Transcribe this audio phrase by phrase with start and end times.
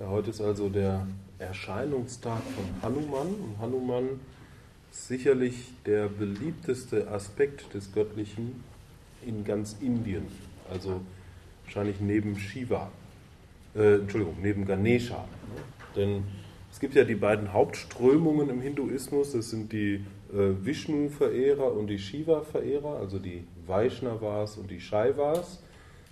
[0.00, 1.08] Ja, heute ist also der
[1.40, 3.26] Erscheinungstag von Hanuman.
[3.26, 4.20] Und Hanuman
[4.92, 8.62] ist sicherlich der beliebteste Aspekt des Göttlichen
[9.26, 10.28] in ganz Indien.
[10.70, 11.00] Also
[11.64, 12.92] wahrscheinlich neben Shiva.
[13.74, 15.16] Äh, Entschuldigung, neben Ganesha.
[15.16, 15.62] Ne?
[15.96, 16.24] Denn
[16.70, 19.32] es gibt ja die beiden Hauptströmungen im Hinduismus.
[19.32, 25.60] Das sind die äh, Vishnu-Verehrer und die Shiva-Verehrer, also die Vaishnavas und die Shaivas.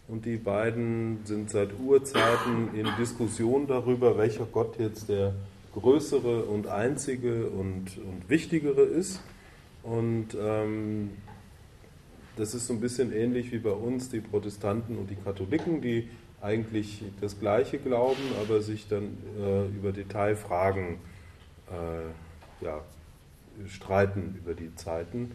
[0.09, 5.34] Und die beiden sind seit Urzeiten in Diskussion darüber, welcher Gott jetzt der
[5.74, 9.20] größere und einzige und, und wichtigere ist.
[9.82, 11.10] Und ähm,
[12.37, 16.09] das ist so ein bisschen ähnlich wie bei uns die Protestanten und die Katholiken, die
[16.41, 20.98] eigentlich das Gleiche glauben, aber sich dann äh, über Detailfragen
[21.70, 22.80] äh, ja,
[23.68, 25.32] streiten über die Zeiten.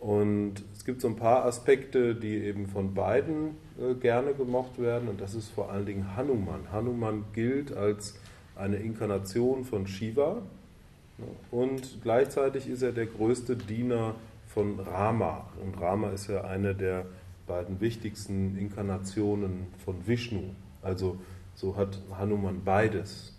[0.00, 5.08] Und es gibt so ein paar Aspekte, die eben von beiden äh, gerne gemocht werden,
[5.08, 6.70] und das ist vor allen Dingen Hanuman.
[6.70, 8.18] Hanuman gilt als
[8.54, 10.42] eine Inkarnation von Shiva
[11.50, 14.14] und gleichzeitig ist er der größte Diener
[14.46, 15.48] von Rama.
[15.62, 17.06] Und Rama ist ja eine der
[17.46, 20.54] beiden wichtigsten Inkarnationen von Vishnu.
[20.82, 21.18] Also
[21.54, 23.36] so hat Hanuman beides.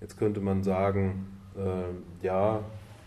[0.00, 2.60] Jetzt könnte man sagen, äh, ja,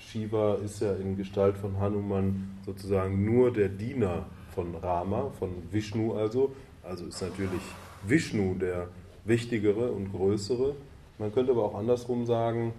[0.09, 6.13] Shiva ist ja in Gestalt von Hanuman sozusagen nur der Diener von Rama, von Vishnu
[6.13, 6.53] also.
[6.83, 7.61] Also ist natürlich
[8.05, 8.87] Vishnu der
[9.25, 10.75] wichtigere und größere.
[11.17, 12.73] Man könnte aber auch andersrum sagen,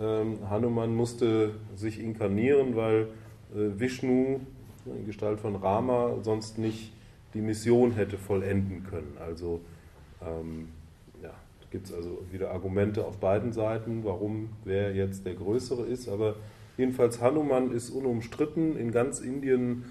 [0.00, 3.08] ähm, Hanuman musste sich inkarnieren, weil
[3.54, 4.40] äh, Vishnu
[4.86, 6.92] in Gestalt von Rama sonst nicht
[7.34, 9.16] die Mission hätte vollenden können.
[9.20, 9.60] Also
[10.20, 10.68] ähm,
[11.22, 11.30] ja,
[11.70, 16.34] gibt es also wieder Argumente auf beiden Seiten, warum wer jetzt der Größere ist, aber
[16.76, 19.84] Jedenfalls Hanuman ist unumstritten in ganz Indien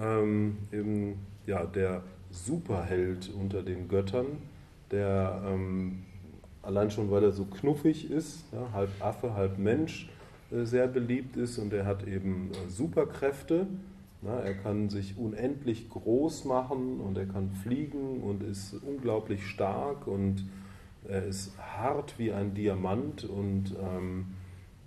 [0.00, 4.26] ähm, eben, ja, der Superheld unter den Göttern,
[4.90, 6.04] der ähm,
[6.62, 10.08] allein schon, weil er so knuffig ist, ja, halb Affe, halb Mensch,
[10.50, 13.66] äh, sehr beliebt ist und er hat eben äh, Superkräfte.
[14.20, 20.08] Na, er kann sich unendlich groß machen und er kann fliegen und ist unglaublich stark
[20.08, 20.44] und
[21.06, 24.26] er ist hart wie ein Diamant und ähm,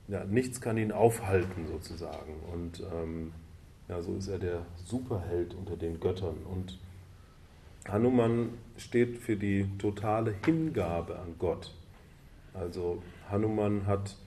[0.08, 2.34] ja, nichts kann ihn aufhalten sozusagen.
[2.52, 3.32] Und ähm,
[3.88, 6.38] ja, so ist er der Superheld unter den Göttern.
[6.50, 6.80] Und
[7.88, 11.74] Hanuman steht für die totale Hingabe an Gott.
[12.54, 14.18] Also Hanuman hat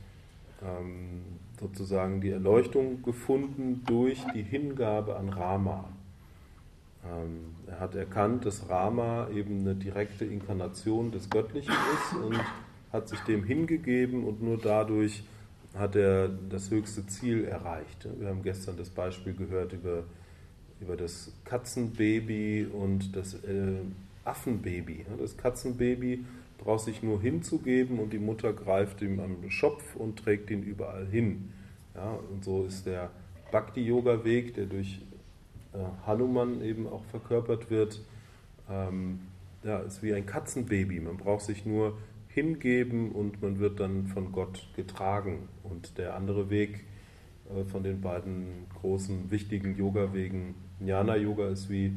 [0.63, 1.23] ähm,
[1.61, 5.89] sozusagen die Erleuchtung gefunden durch die Hingabe an Rama.
[7.05, 12.41] Ähm, er hat erkannt, dass Rama eben eine direkte Inkarnation des Göttlichen ist und
[12.93, 15.23] hat sich dem hingegeben und nur dadurch
[15.75, 18.09] hat er das höchste Ziel erreicht.
[18.19, 20.05] Wir haben gestern das Beispiel gehört über,
[20.81, 23.81] über das Katzenbaby und das äh,
[24.25, 25.05] Affenbaby.
[25.19, 26.25] Das Katzenbaby
[26.59, 31.07] braucht sich nur hinzugeben und die Mutter greift ihm am Schopf und trägt ihn überall
[31.07, 31.53] hin.
[31.95, 33.11] Ja, und so ist der
[33.51, 35.01] Bhakti-Yoga-Weg, der durch
[35.73, 38.01] äh, Hanuman eben auch verkörpert wird,
[38.71, 39.21] ähm,
[39.63, 41.01] ja, ist wie ein Katzenbaby.
[41.01, 41.97] Man braucht sich nur
[42.35, 45.49] hingeben und man wird dann von Gott getragen.
[45.63, 46.85] Und der andere Weg
[47.49, 51.95] äh, von den beiden großen, wichtigen Yoga-Wegen, Jnana-Yoga ist wie,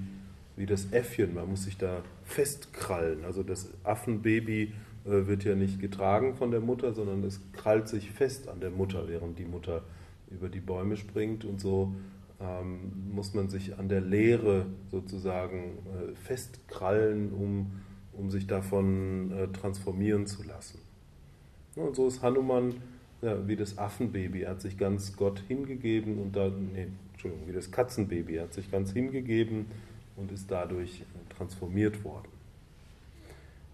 [0.55, 3.25] wie das Äffchen, man muss sich da festkrallen.
[3.25, 4.73] Also das Affenbaby
[5.05, 8.69] äh, wird ja nicht getragen von der Mutter, sondern es krallt sich fest an der
[8.71, 9.83] Mutter, während die Mutter
[10.29, 11.95] über die Bäume springt und so
[12.39, 17.71] ähm, muss man sich an der Leere sozusagen äh, festkrallen, um
[18.17, 20.79] um sich davon äh, transformieren zu lassen.
[21.75, 22.75] und so ist Hanuman
[23.21, 24.43] ja, wie das Affenbaby.
[24.43, 28.35] Er hat sich ganz Gott hingegeben und dann, nee, Entschuldigung, wie das Katzenbaby.
[28.35, 29.65] Er hat sich ganz hingegeben
[30.15, 32.27] und ist dadurch äh, transformiert worden.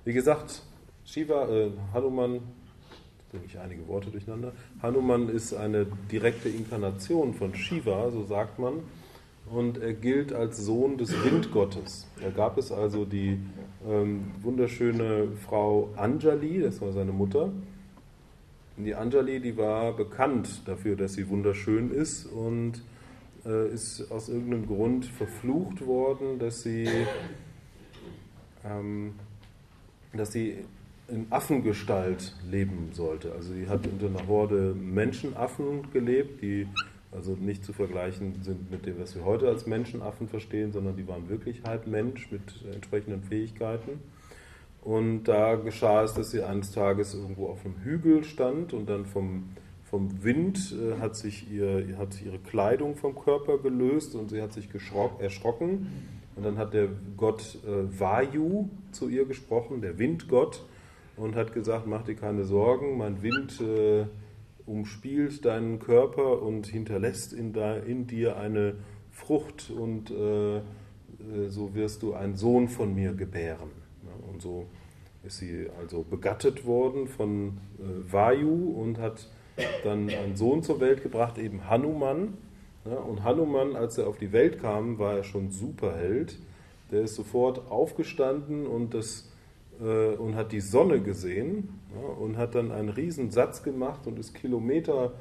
[0.05, 0.63] Wie gesagt,
[1.05, 2.39] Shiva, äh, Hanuman,
[3.31, 4.53] bringe ich einige Worte durcheinander.
[4.81, 8.75] Hanuman ist eine direkte Inkarnation von Shiva, so sagt man,
[9.49, 12.07] und er gilt als Sohn des Windgottes.
[12.21, 13.39] Da gab es also die
[13.87, 17.51] ähm, wunderschöne Frau Anjali, das war seine Mutter.
[18.77, 22.81] Die Anjali, die war bekannt dafür, dass sie wunderschön ist und
[23.45, 26.87] äh, ist aus irgendeinem Grund verflucht worden, dass sie,
[28.65, 29.13] ähm,
[30.13, 30.57] dass sie
[31.07, 33.33] in Affengestalt leben sollte.
[33.33, 36.67] Also sie hat unter einer Horde Menschenaffen gelebt, die
[37.15, 41.07] also nicht zu vergleichen sind mit dem, was wir heute als Menschenaffen verstehen, sondern die
[41.07, 42.41] waren wirklich halb Mensch mit
[42.73, 43.99] entsprechenden Fähigkeiten.
[44.81, 49.05] Und da geschah es, dass sie eines Tages irgendwo auf einem Hügel stand und dann
[49.05, 49.49] vom,
[49.85, 54.51] vom Wind äh, hat, sich ihr, hat ihre Kleidung vom Körper gelöst und sie hat
[54.51, 54.67] sich
[55.19, 55.87] erschrocken.
[56.35, 60.65] Und dann hat der Gott äh, Vayu zu ihr gesprochen, der Windgott,
[61.15, 64.05] und hat gesagt, mach dir keine Sorgen, mein Wind äh,
[64.65, 68.75] umspielt deinen Körper und hinterlässt in, da, in dir eine
[69.11, 70.61] Frucht und äh, äh
[71.47, 73.69] so wirst du einen Sohn von mir gebären.
[74.31, 74.65] Und so
[75.23, 79.29] ist sie also begattet worden von äh, Vayu und hat
[79.83, 82.37] dann einen Sohn zur Welt gebracht, eben Hanuman.
[82.85, 86.37] Ja, und Hanuman, als er auf die Welt kam, war er schon Superheld.
[86.91, 89.31] Der ist sofort aufgestanden und, das,
[89.81, 94.19] äh, und hat die Sonne gesehen ja, und hat dann einen riesen Satz gemacht und
[94.19, 95.13] ist Kilometer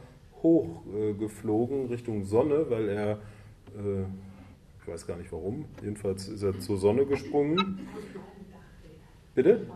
[0.43, 3.11] hoch äh, geflogen Richtung Sonne, weil er,
[3.77, 4.03] äh,
[4.81, 7.81] ich weiß gar nicht warum, jedenfalls ist er zur Sonne gesprungen.
[9.35, 9.67] Bitte?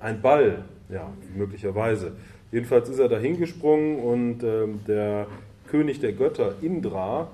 [0.00, 2.12] Ein Ball, ja, möglicherweise.
[2.52, 5.26] Jedenfalls ist er da hingesprungen und äh, der
[5.66, 7.28] König der Götter, Indra,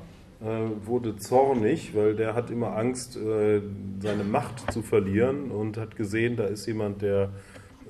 [0.84, 3.60] wurde zornig, weil der hat immer Angst, äh,
[4.00, 7.30] seine Macht zu verlieren und hat gesehen, da ist jemand, der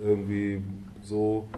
[0.03, 0.63] irgendwie
[1.03, 1.49] so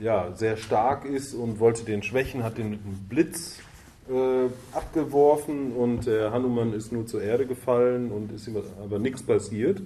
[0.00, 3.60] ja, sehr stark ist und wollte den schwächen, hat den mit einem Blitz
[4.08, 4.46] äh,
[4.76, 9.82] abgeworfen und der Hanuman ist nur zur Erde gefallen und ist ihm aber nichts passiert.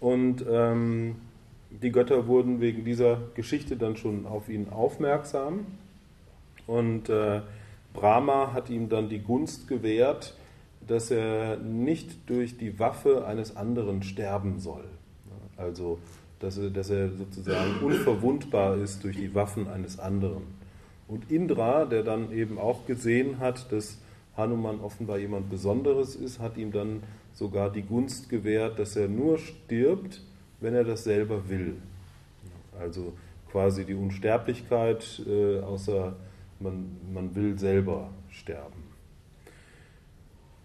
[0.00, 1.16] Und ähm,
[1.70, 5.66] die Götter wurden wegen dieser Geschichte dann schon auf ihn aufmerksam.
[6.66, 7.42] Und äh,
[7.96, 10.34] Brahma hat ihm dann die Gunst gewährt,
[10.86, 14.84] dass er nicht durch die Waffe eines anderen sterben soll.
[15.56, 15.98] Also,
[16.38, 20.42] dass er, dass er sozusagen unverwundbar ist durch die Waffen eines anderen.
[21.08, 23.98] Und Indra, der dann eben auch gesehen hat, dass
[24.36, 27.02] Hanuman offenbar jemand Besonderes ist, hat ihm dann
[27.32, 30.20] sogar die Gunst gewährt, dass er nur stirbt,
[30.60, 31.76] wenn er das selber will.
[32.78, 33.12] Also
[33.50, 36.14] quasi die Unsterblichkeit, äh, außer
[36.60, 38.84] man, man will selber sterben.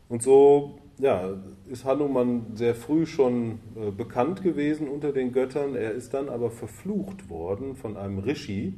[0.09, 1.33] Und so ja,
[1.67, 5.75] ist Hanuman sehr früh schon äh, bekannt gewesen unter den Göttern.
[5.75, 8.73] Er ist dann aber verflucht worden von einem Rishi.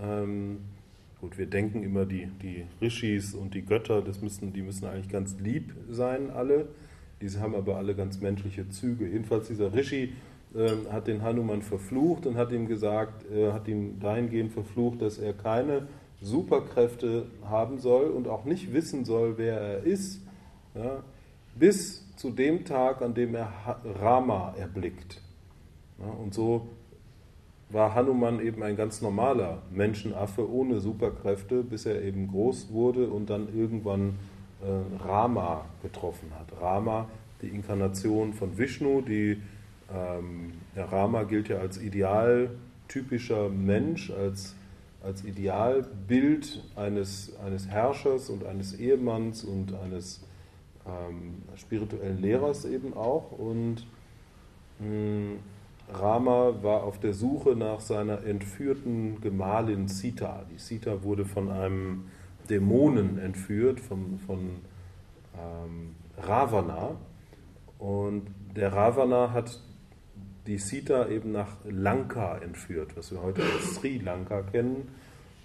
[0.00, 0.58] Ähm,
[1.20, 5.10] gut, wir denken immer, die, die Rishis und die Götter, das müssen, die müssen eigentlich
[5.10, 6.68] ganz lieb sein, alle.
[7.20, 9.06] Diese haben aber alle ganz menschliche Züge.
[9.06, 10.14] Jedenfalls dieser Rishi
[10.54, 15.18] äh, hat den Hanuman verflucht und hat ihm gesagt, äh, hat ihn dahingehend verflucht, dass
[15.18, 15.88] er keine
[16.24, 20.20] Superkräfte haben soll und auch nicht wissen soll, wer er ist,
[20.74, 21.02] ja,
[21.54, 23.52] bis zu dem Tag, an dem er
[24.00, 25.20] Rama erblickt.
[25.98, 26.68] Ja, und so
[27.70, 33.30] war Hanuman eben ein ganz normaler Menschenaffe ohne Superkräfte, bis er eben groß wurde und
[33.30, 34.18] dann irgendwann
[34.62, 36.46] äh, Rama getroffen hat.
[36.60, 37.08] Rama,
[37.42, 39.40] die Inkarnation von Vishnu, die
[39.92, 44.54] ähm, Rama gilt ja als idealtypischer Mensch, als,
[45.04, 50.24] als Idealbild eines, eines Herrschers und eines Ehemanns und eines
[50.86, 53.32] ähm, spirituellen Lehrers eben auch.
[53.32, 53.86] Und
[54.78, 55.38] mh, hm,
[55.92, 60.46] Rama war auf der Suche nach seiner entführten Gemahlin Sita.
[60.50, 62.06] Die Sita wurde von einem
[62.48, 64.38] Dämonen entführt, von, von
[65.38, 66.96] ähm, Ravana.
[67.78, 69.60] Und der Ravana hat
[70.46, 74.88] die Sita eben nach Lanka entführt, was wir heute als Sri Lanka kennen.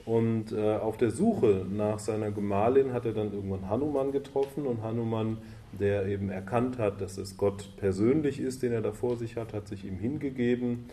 [0.06, 4.82] Und äh, auf der Suche nach seiner Gemahlin hat er dann irgendwann Hanuman getroffen und
[4.82, 5.38] Hanuman,
[5.72, 9.54] der eben erkannt hat, dass es Gott persönlich ist, den er da vor sich hat,
[9.54, 10.86] hat sich ihm hingegeben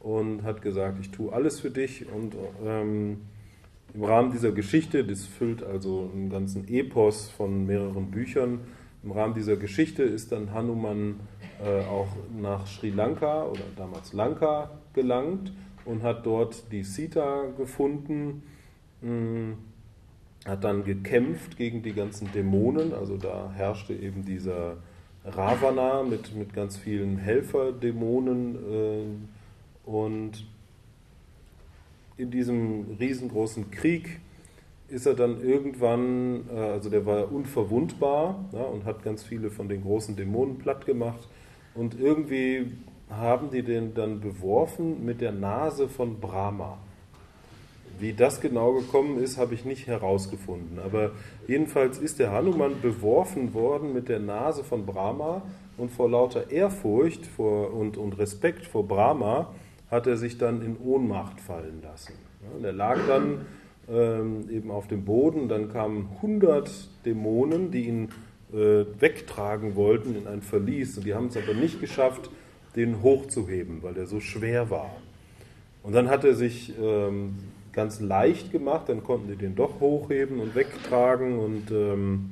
[0.00, 3.22] und hat gesagt, ich tue alles für dich und ähm,
[3.94, 8.60] im Rahmen dieser Geschichte, das füllt also einen ganzen Epos von mehreren Büchern,
[9.08, 11.20] im Rahmen dieser Geschichte ist dann Hanuman
[11.64, 15.50] äh, auch nach Sri Lanka oder damals Lanka gelangt
[15.86, 18.42] und hat dort die Sita gefunden,
[19.00, 19.58] mh, hm,
[20.44, 24.76] hat dann gekämpft gegen die ganzen Dämonen, also da herrschte eben dieser
[25.24, 30.46] Ravana mit, mit ganz vielen Helferdämonen äh, und
[32.18, 34.20] in diesem riesengroßen Krieg
[34.88, 39.68] ist er dann irgendwann, äh, also der war unverwundbar ja, und hat ganz viele von
[39.68, 41.28] den großen Dämonen platt gemacht.
[41.74, 42.72] Und irgendwie
[43.10, 46.78] haben die den dann beworfen mit der Nase von Brahma.
[47.98, 50.78] Wie das genau gekommen ist, habe ich nicht herausgefunden.
[50.78, 51.12] Aber
[51.48, 55.42] jedenfalls ist der Hanuman beworfen worden mit der Nase von Brahma
[55.76, 59.52] und vor lauter Ehrfurcht vor, und, und Respekt vor Brahma
[59.90, 62.14] hat er sich dann in Ohnmacht fallen lassen.
[62.42, 63.46] Ja, der lag dann
[63.90, 65.48] ähm, eben auf dem Boden.
[65.48, 66.70] Dann kamen 100
[67.04, 68.08] Dämonen, die ihn
[68.52, 70.96] äh, wegtragen wollten in ein Verlies.
[70.96, 72.30] Und die haben es aber nicht geschafft,
[72.76, 74.90] den hochzuheben, weil er so schwer war.
[75.82, 77.36] Und dann hat er sich ähm,
[77.72, 81.38] ganz leicht gemacht, dann konnten die den doch hochheben und wegtragen.
[81.38, 82.30] Und ähm,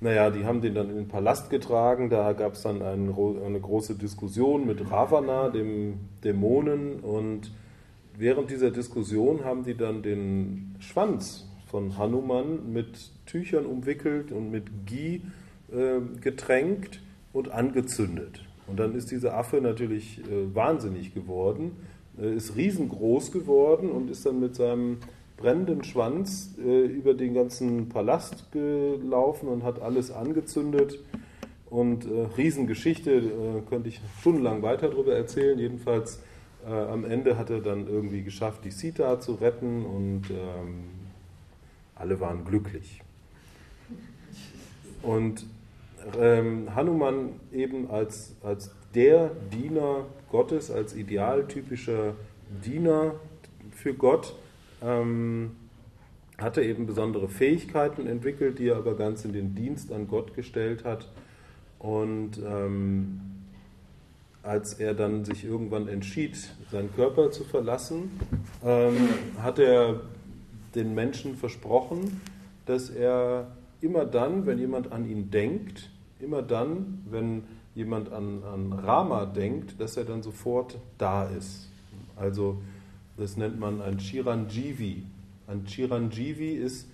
[0.00, 3.14] naja, die haben den dann in den Palast getragen, da gab es dann ein,
[3.44, 7.52] eine große Diskussion mit Ravana, dem Dämonen, und
[8.16, 14.86] während dieser Diskussion haben die dann den Schwanz von Hanuman mit Tüchern umwickelt und mit
[14.86, 15.22] Ghee
[15.72, 17.00] äh, getränkt
[17.32, 18.44] und angezündet.
[18.66, 21.72] Und dann ist dieser Affe natürlich äh, wahnsinnig geworden,
[22.20, 24.98] äh, ist riesengroß geworden und ist dann mit seinem
[25.36, 31.00] brennenden Schwanz äh, über den ganzen Palast gelaufen und hat alles angezündet.
[31.68, 35.58] Und äh, Riesengeschichte, äh, könnte ich stundenlang weiter darüber erzählen.
[35.58, 36.22] Jedenfalls
[36.66, 40.84] äh, am Ende hat er dann irgendwie geschafft, die Sita zu retten und ähm,
[41.94, 43.02] alle waren glücklich.
[45.02, 45.46] Und
[46.18, 52.14] ähm, Hanuman eben als, als der Diener Gottes, als idealtypischer
[52.64, 53.14] Diener
[53.70, 54.34] für Gott,
[54.82, 55.52] ähm,
[56.38, 60.84] hatte eben besondere Fähigkeiten entwickelt, die er aber ganz in den Dienst an Gott gestellt
[60.84, 61.08] hat.
[61.78, 63.20] Und ähm,
[64.44, 66.36] als er dann sich irgendwann entschied,
[66.70, 68.10] seinen Körper zu verlassen,
[68.64, 69.08] ähm,
[69.38, 70.02] hat er
[70.74, 72.20] den Menschen versprochen,
[72.66, 73.48] dass er
[73.80, 79.80] immer dann, wenn jemand an ihn denkt, immer dann, wenn jemand an, an Rama denkt,
[79.80, 81.68] dass er dann sofort da ist.
[82.16, 82.58] Also
[83.16, 85.04] das nennt man ein Chiranjeevi.
[85.46, 86.88] Ein Chiranjeevi ist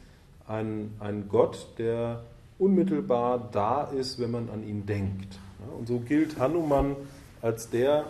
[0.47, 2.23] ein, ein Gott, der
[2.59, 5.39] unmittelbar da ist, wenn man an ihn denkt.
[5.79, 6.97] Und so gilt Hanuman
[7.43, 8.07] als der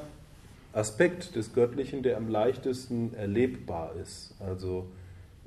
[0.72, 4.34] Aspekt des Göttlichen, der am leichtesten erlebbar ist.
[4.40, 4.86] Also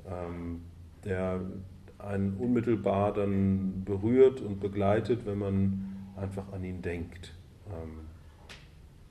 [0.06, 0.62] ähm,
[1.04, 1.40] der
[1.98, 7.32] einen unmittelbar dann berührt und begleitet, wenn man einfach an ihn denkt.
[7.68, 8.00] Ähm,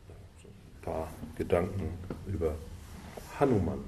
[0.10, 1.90] ein paar Gedanken
[2.28, 2.56] über
[3.40, 3.80] Hanuman.